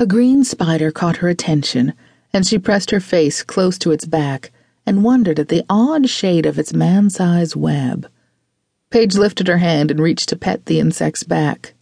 A 0.00 0.06
green 0.06 0.44
spider 0.44 0.90
caught 0.90 1.18
her 1.18 1.28
attention, 1.28 1.92
and 2.32 2.46
she 2.46 2.58
pressed 2.58 2.90
her 2.90 3.00
face 3.00 3.42
close 3.42 3.76
to 3.76 3.92
its 3.92 4.06
back 4.06 4.50
and 4.86 5.04
wondered 5.04 5.38
at 5.38 5.48
the 5.48 5.62
odd 5.68 6.08
shade 6.08 6.46
of 6.46 6.58
its 6.58 6.72
man 6.72 7.10
sized 7.10 7.54
web. 7.54 8.10
Paige 8.88 9.16
lifted 9.16 9.46
her 9.46 9.58
hand 9.58 9.90
and 9.90 10.00
reached 10.00 10.30
to 10.30 10.36
pet 10.36 10.64
the 10.64 10.80
insect's 10.80 11.22
back. 11.22 11.74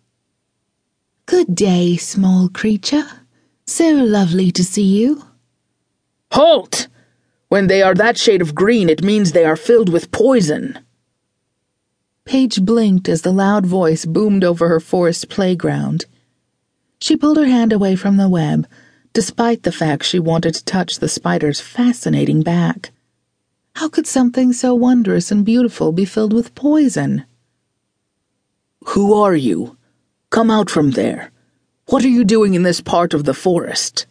Good 1.26 1.54
day, 1.54 1.96
small 1.96 2.48
creature. 2.48 3.04
So 3.66 3.88
lovely 3.88 4.50
to 4.50 4.64
see 4.64 4.82
you. 4.82 5.22
Halt! 6.32 6.88
When 7.48 7.68
they 7.68 7.82
are 7.82 7.94
that 7.94 8.18
shade 8.18 8.42
of 8.42 8.52
green, 8.52 8.88
it 8.88 9.04
means 9.04 9.30
they 9.30 9.44
are 9.44 9.54
filled 9.54 9.90
with 9.90 10.10
poison. 10.10 10.80
Paige 12.24 12.62
blinked 12.62 13.08
as 13.08 13.22
the 13.22 13.32
loud 13.32 13.64
voice 13.64 14.04
boomed 14.04 14.42
over 14.42 14.68
her 14.68 14.80
forest 14.80 15.28
playground. 15.28 16.06
She 17.00 17.16
pulled 17.16 17.36
her 17.36 17.46
hand 17.46 17.72
away 17.72 17.96
from 17.96 18.16
the 18.16 18.28
web, 18.28 18.66
despite 19.12 19.62
the 19.62 19.72
fact 19.72 20.04
she 20.04 20.18
wanted 20.18 20.54
to 20.54 20.64
touch 20.64 20.98
the 20.98 21.08
spider's 21.08 21.60
fascinating 21.60 22.42
back. 22.42 22.90
How 23.76 23.88
could 23.88 24.06
something 24.06 24.52
so 24.52 24.74
wondrous 24.74 25.30
and 25.30 25.44
beautiful 25.44 25.92
be 25.92 26.04
filled 26.04 26.32
with 26.32 26.54
poison? 26.54 27.24
Who 28.86 29.14
are 29.14 29.36
you? 29.36 29.76
Come 30.30 30.50
out 30.50 30.68
from 30.68 30.92
there. 30.92 31.30
What 31.86 32.04
are 32.04 32.08
you 32.08 32.24
doing 32.24 32.54
in 32.54 32.64
this 32.64 32.80
part 32.80 33.14
of 33.14 33.24
the 33.24 33.34
forest? 33.34 34.06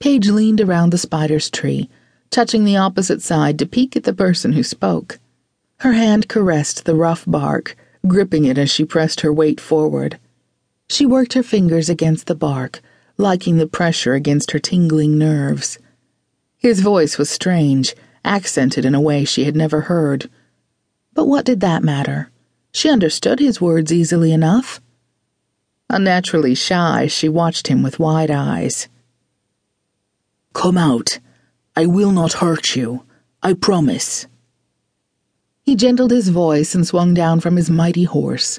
Paige 0.00 0.30
leaned 0.30 0.60
around 0.60 0.90
the 0.90 0.98
spider's 0.98 1.48
tree, 1.48 1.88
touching 2.30 2.64
the 2.64 2.76
opposite 2.76 3.22
side 3.22 3.58
to 3.58 3.66
peek 3.66 3.96
at 3.96 4.04
the 4.04 4.12
person 4.12 4.52
who 4.52 4.62
spoke. 4.62 5.18
Her 5.78 5.92
hand 5.92 6.28
caressed 6.28 6.84
the 6.84 6.94
rough 6.94 7.24
bark, 7.26 7.76
gripping 8.06 8.44
it 8.44 8.58
as 8.58 8.70
she 8.70 8.84
pressed 8.84 9.20
her 9.20 9.32
weight 9.32 9.60
forward. 9.60 10.18
She 10.90 11.04
worked 11.04 11.34
her 11.34 11.42
fingers 11.42 11.88
against 11.88 12.26
the 12.26 12.34
bark, 12.34 12.80
liking 13.16 13.56
the 13.56 13.66
pressure 13.66 14.14
against 14.14 14.52
her 14.52 14.58
tingling 14.58 15.18
nerves. 15.18 15.78
His 16.56 16.80
voice 16.80 17.18
was 17.18 17.28
strange, 17.28 17.94
accented 18.24 18.84
in 18.84 18.94
a 18.94 19.00
way 19.00 19.24
she 19.24 19.44
had 19.44 19.54
never 19.54 19.82
heard. 19.82 20.30
But 21.12 21.26
what 21.26 21.44
did 21.44 21.60
that 21.60 21.82
matter? 21.82 22.30
She 22.72 22.90
understood 22.90 23.38
his 23.38 23.60
words 23.60 23.92
easily 23.92 24.32
enough. 24.32 24.80
Unnaturally 25.90 26.54
shy, 26.54 27.06
she 27.06 27.28
watched 27.28 27.68
him 27.68 27.82
with 27.82 27.98
wide 27.98 28.30
eyes. 28.30 28.88
Come 30.52 30.78
out. 30.78 31.18
I 31.76 31.86
will 31.86 32.12
not 32.12 32.34
hurt 32.34 32.76
you. 32.76 33.04
I 33.42 33.52
promise. 33.52 34.26
He 35.62 35.76
gentled 35.76 36.10
his 36.10 36.28
voice 36.30 36.74
and 36.74 36.86
swung 36.86 37.14
down 37.14 37.40
from 37.40 37.56
his 37.56 37.70
mighty 37.70 38.04
horse. 38.04 38.58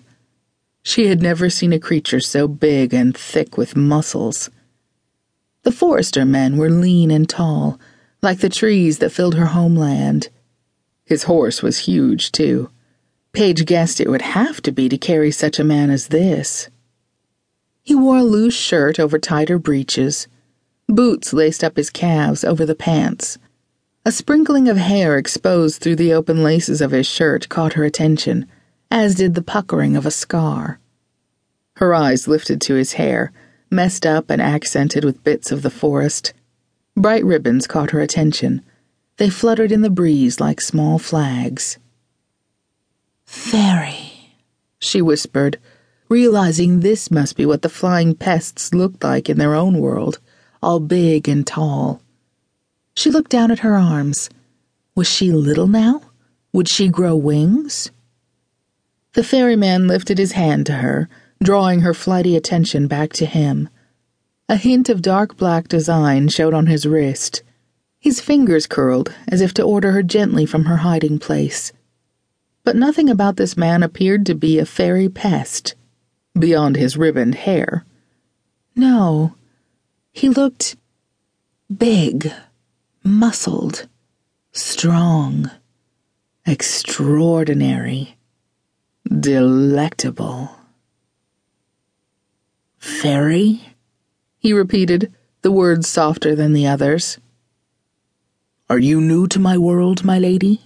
She 0.83 1.07
had 1.07 1.21
never 1.21 1.49
seen 1.49 1.73
a 1.73 1.79
creature 1.79 2.19
so 2.19 2.47
big 2.47 2.93
and 2.93 3.15
thick 3.15 3.57
with 3.57 3.75
muscles. 3.75 4.49
The 5.63 5.71
forester 5.71 6.25
men 6.25 6.57
were 6.57 6.69
lean 6.69 7.11
and 7.11 7.27
tall, 7.27 7.79
like 8.21 8.39
the 8.39 8.49
trees 8.49 8.99
that 8.99 9.11
filled 9.11 9.35
her 9.35 9.47
homeland. 9.47 10.29
His 11.05 11.23
horse 11.23 11.61
was 11.61 11.85
huge, 11.85 12.31
too. 12.31 12.69
Paige 13.33 13.65
guessed 13.65 13.99
it 13.99 14.09
would 14.09 14.21
have 14.21 14.61
to 14.63 14.71
be 14.71 14.89
to 14.89 14.97
carry 14.97 15.31
such 15.31 15.59
a 15.59 15.63
man 15.63 15.89
as 15.89 16.07
this. 16.07 16.69
He 17.83 17.95
wore 17.95 18.17
a 18.17 18.23
loose 18.23 18.55
shirt 18.55 18.99
over 18.99 19.19
tighter 19.19 19.57
breeches 19.59 20.27
Boots 20.89 21.33
laced 21.33 21.63
up 21.63 21.77
his 21.77 21.91
calves 21.91 22.43
over 22.43 22.65
the 22.65 22.73
pants. 22.73 23.37
A 24.05 24.11
sprinkling 24.11 24.67
of 24.67 24.77
hair 24.77 25.19
exposed 25.19 25.81
through 25.81 25.97
the 25.97 26.13
open 26.13 26.41
laces 26.41 26.81
of 26.81 26.89
his 26.89 27.05
shirt 27.05 27.47
caught 27.47 27.73
her 27.73 27.83
attention, 27.83 28.47
as 28.91 29.15
did 29.15 29.35
the 29.35 29.41
puckering 29.41 29.95
of 29.95 30.05
a 30.05 30.11
scar. 30.11 30.79
Her 31.75 31.93
eyes 31.93 32.27
lifted 32.27 32.61
to 32.61 32.75
his 32.75 32.93
hair, 32.93 33.31
messed 33.69 34.05
up 34.05 34.29
and 34.29 34.41
accented 34.41 35.03
with 35.03 35.23
bits 35.23 35.51
of 35.51 35.61
the 35.61 35.69
forest. 35.69 36.33
Bright 36.95 37.23
ribbons 37.23 37.67
caught 37.67 37.91
her 37.91 38.01
attention. 38.01 38.61
They 39.17 39.29
fluttered 39.29 39.71
in 39.71 39.81
the 39.81 39.89
breeze 39.89 40.39
like 40.39 40.59
small 40.59 40.99
flags. 40.99 41.77
Fairy, 43.25 44.33
she 44.79 45.01
whispered, 45.01 45.59
realizing 46.09 46.79
this 46.79 47.11
must 47.11 47.37
be 47.37 47.45
what 47.45 47.61
the 47.61 47.69
flying 47.69 48.15
pests 48.15 48.73
looked 48.73 49.03
like 49.03 49.29
in 49.29 49.37
their 49.37 49.55
own 49.55 49.79
world 49.79 50.19
all 50.61 50.79
big 50.79 51.29
and 51.29 51.45
tall. 51.47 52.01
She 52.95 53.11
looked 53.11 53.31
down 53.31 53.51
at 53.51 53.59
her 53.59 53.75
arms. 53.75 54.29
Was 54.95 55.07
she 55.07 55.31
little 55.31 55.67
now? 55.67 56.01
Would 56.51 56.67
she 56.67 56.89
grow 56.89 57.15
wings? 57.15 57.91
The 59.13 59.23
ferryman 59.23 59.87
lifted 59.87 60.17
his 60.19 60.33
hand 60.33 60.65
to 60.67 60.73
her, 60.73 61.09
drawing 61.41 61.81
her 61.81 61.93
flighty 61.93 62.35
attention 62.35 62.87
back 62.87 63.11
to 63.13 63.25
him. 63.25 63.69
A 64.47 64.55
hint 64.55 64.87
of 64.89 65.01
dark 65.01 65.35
black 65.35 65.67
design 65.67 66.27
showed 66.27 66.53
on 66.53 66.67
his 66.67 66.85
wrist. 66.85 67.41
His 67.99 68.21
fingers 68.21 68.67
curled 68.67 69.13
as 69.27 69.41
if 69.41 69.53
to 69.55 69.63
order 69.63 69.91
her 69.93 70.03
gently 70.03 70.45
from 70.45 70.65
her 70.65 70.77
hiding 70.77 71.17
place. 71.17 71.71
But 72.63 72.75
nothing 72.75 73.09
about 73.09 73.37
this 73.37 73.57
man 73.57 73.81
appeared 73.81 74.25
to 74.27 74.35
be 74.35 74.59
a 74.59 74.65
fairy 74.65 75.09
pest, 75.09 75.75
beyond 76.37 76.75
his 76.75 76.95
ribboned 76.95 77.35
hair. 77.35 77.85
No, 78.75 79.35
he 80.13 80.29
looked 80.29 80.77
big, 81.75 82.31
muscled, 83.03 83.87
strong, 84.51 85.49
extraordinary, 86.45 88.17
delectable. 89.09 90.51
Fairy? 92.77 93.75
He 94.37 94.53
repeated, 94.53 95.11
the 95.41 95.51
words 95.51 95.87
softer 95.87 96.35
than 96.35 96.53
the 96.53 96.67
others. 96.67 97.17
Are 98.69 98.77
you 98.77 99.01
new 99.01 99.27
to 99.27 99.39
my 99.39 99.57
world, 99.57 100.05
my 100.05 100.19
lady? 100.19 100.61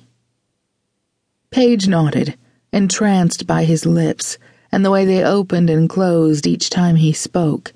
Paige 1.52 1.88
nodded, 1.88 2.38
entranced 2.74 3.48
by 3.48 3.64
his 3.64 3.86
lips 3.86 4.38
and 4.74 4.84
the 4.84 4.92
way 4.92 5.06
they 5.06 5.24
opened 5.24 5.70
and 5.70 5.88
closed 5.88 6.46
each 6.46 6.70
time 6.70 6.98
he 6.98 7.14
spoke. 7.14 7.74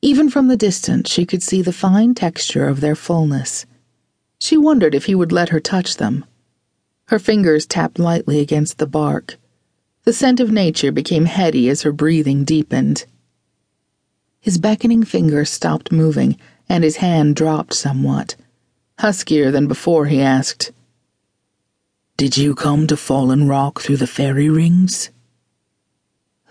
Even 0.00 0.28
from 0.28 0.48
the 0.48 0.56
distance, 0.56 1.08
she 1.08 1.24
could 1.24 1.42
see 1.42 1.62
the 1.62 1.72
fine 1.72 2.14
texture 2.14 2.66
of 2.66 2.80
their 2.80 2.96
fullness. 2.96 3.64
She 4.40 4.56
wondered 4.56 4.94
if 4.94 5.04
he 5.04 5.14
would 5.14 5.30
let 5.30 5.50
her 5.50 5.60
touch 5.60 5.98
them. 5.98 6.24
Her 7.04 7.20
fingers 7.20 7.64
tapped 7.64 8.00
lightly 8.00 8.40
against 8.40 8.78
the 8.78 8.86
bark. 8.86 9.36
The 10.04 10.12
scent 10.12 10.40
of 10.40 10.50
nature 10.50 10.90
became 10.90 11.26
heady 11.26 11.68
as 11.68 11.82
her 11.82 11.92
breathing 11.92 12.44
deepened. 12.44 13.06
His 14.40 14.58
beckoning 14.58 15.04
fingers 15.04 15.48
stopped 15.48 15.92
moving, 15.92 16.36
and 16.68 16.82
his 16.82 16.96
hand 16.96 17.36
dropped 17.36 17.74
somewhat. 17.74 18.34
Huskier 18.98 19.52
than 19.52 19.68
before, 19.68 20.06
he 20.06 20.20
asked, 20.20 20.72
Did 22.16 22.36
you 22.36 22.56
come 22.56 22.88
to 22.88 22.96
Fallenrock 22.96 23.80
through 23.80 23.98
the 23.98 24.08
fairy 24.08 24.48
rings? 24.48 25.10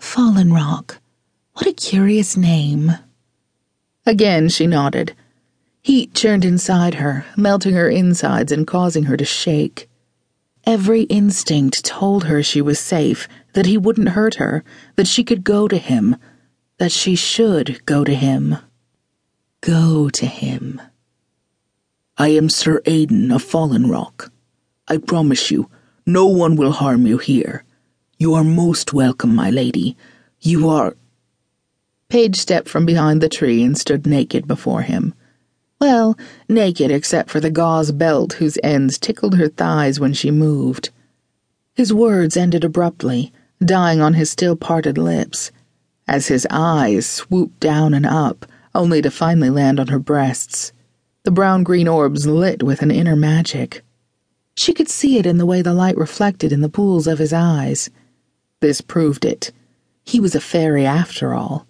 Fallenrock. 0.00 0.98
What 1.52 1.66
a 1.66 1.72
curious 1.72 2.36
name. 2.36 2.92
Again 4.06 4.48
she 4.48 4.66
nodded. 4.66 5.14
Heat 5.82 6.14
churned 6.14 6.44
inside 6.44 6.94
her, 6.94 7.26
melting 7.36 7.74
her 7.74 7.90
insides 7.90 8.50
and 8.50 8.66
causing 8.66 9.04
her 9.04 9.16
to 9.18 9.24
shake. 9.24 9.90
Every 10.64 11.02
instinct 11.02 11.84
told 11.84 12.24
her 12.24 12.42
she 12.42 12.62
was 12.62 12.78
safe, 12.78 13.26
that 13.54 13.66
he 13.66 13.76
wouldn't 13.76 14.10
hurt 14.10 14.36
her, 14.36 14.62
that 14.96 15.08
she 15.08 15.24
could 15.24 15.42
go 15.42 15.66
to 15.66 15.76
him, 15.76 16.16
that 16.78 16.92
she 16.92 17.16
should 17.16 17.84
go 17.84 18.04
to 18.04 18.14
him. 18.14 18.56
Go 19.60 20.08
to 20.10 20.26
him. 20.26 20.80
I 22.16 22.28
am 22.28 22.48
Sir 22.48 22.80
Aidan 22.86 23.32
of 23.32 23.42
Fallenrock. 23.42 24.30
I 24.86 24.98
promise 24.98 25.50
you, 25.50 25.68
no 26.06 26.26
one 26.26 26.56
will 26.56 26.72
harm 26.72 27.06
you 27.06 27.18
here. 27.18 27.64
You 28.18 28.34
are 28.34 28.44
most 28.44 28.92
welcome, 28.92 29.34
my 29.34 29.50
lady. 29.50 29.96
You 30.40 30.68
are 30.68 30.96
Paige 32.08 32.36
stepped 32.36 32.68
from 32.68 32.84
behind 32.84 33.20
the 33.20 33.28
tree 33.28 33.64
and 33.64 33.76
stood 33.76 34.06
naked 34.06 34.46
before 34.46 34.82
him. 34.82 35.14
Well, 35.82 36.16
naked 36.48 36.92
except 36.92 37.28
for 37.28 37.40
the 37.40 37.50
gauze 37.50 37.90
belt 37.90 38.34
whose 38.34 38.56
ends 38.62 38.98
tickled 38.98 39.34
her 39.34 39.48
thighs 39.48 39.98
when 39.98 40.12
she 40.12 40.30
moved. 40.30 40.90
His 41.74 41.92
words 41.92 42.36
ended 42.36 42.62
abruptly, 42.62 43.32
dying 43.58 44.00
on 44.00 44.14
his 44.14 44.30
still 44.30 44.54
parted 44.54 44.96
lips, 44.96 45.50
as 46.06 46.28
his 46.28 46.46
eyes 46.50 47.04
swooped 47.04 47.58
down 47.58 47.94
and 47.94 48.06
up, 48.06 48.46
only 48.76 49.02
to 49.02 49.10
finally 49.10 49.50
land 49.50 49.80
on 49.80 49.88
her 49.88 49.98
breasts. 49.98 50.72
The 51.24 51.32
brown 51.32 51.64
green 51.64 51.88
orbs 51.88 52.28
lit 52.28 52.62
with 52.62 52.82
an 52.82 52.92
inner 52.92 53.16
magic. 53.16 53.82
She 54.54 54.72
could 54.72 54.88
see 54.88 55.18
it 55.18 55.26
in 55.26 55.38
the 55.38 55.46
way 55.46 55.62
the 55.62 55.74
light 55.74 55.96
reflected 55.96 56.52
in 56.52 56.60
the 56.60 56.68
pools 56.68 57.08
of 57.08 57.18
his 57.18 57.32
eyes. 57.32 57.90
This 58.60 58.80
proved 58.80 59.24
it. 59.24 59.50
He 60.04 60.20
was 60.20 60.36
a 60.36 60.40
fairy 60.40 60.86
after 60.86 61.34
all 61.34 61.66